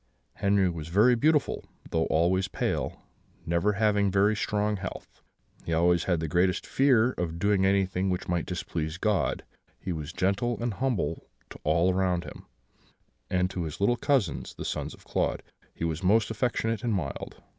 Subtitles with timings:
[0.37, 3.03] "Henri was very beautiful, though always pale,
[3.45, 5.21] never having very strong health.
[5.63, 9.43] He always had the greatest fear of doing anything which might displease God;
[9.79, 12.47] he was gentle and humble to all around him,
[13.29, 17.39] and to his little cousins, the sons of Claude, he was most affectionate and mild.